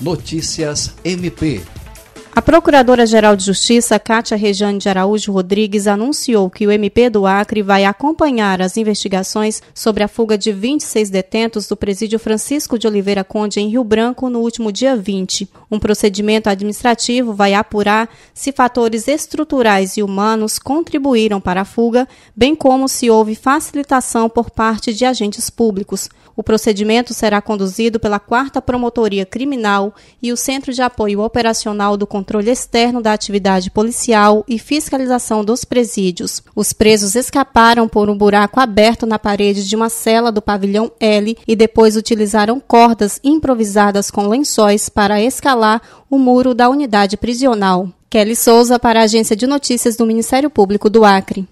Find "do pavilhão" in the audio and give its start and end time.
40.32-40.90